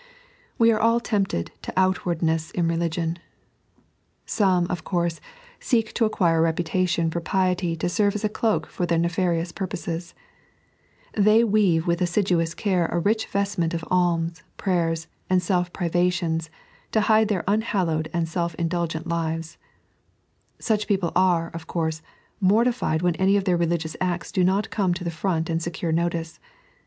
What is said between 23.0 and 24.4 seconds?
when any of their religious acts